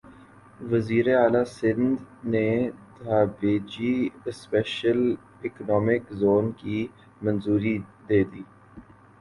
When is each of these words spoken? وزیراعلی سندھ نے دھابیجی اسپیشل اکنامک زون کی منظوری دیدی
وزیراعلی 0.69 1.43
سندھ 1.57 2.01
نے 2.31 2.47
دھابیجی 2.97 3.93
اسپیشل 4.27 5.01
اکنامک 5.45 6.03
زون 6.19 6.45
کی 6.59 6.79
منظوری 7.23 7.75
دیدی 8.07 8.43